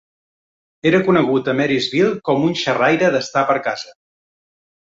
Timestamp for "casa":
3.69-3.95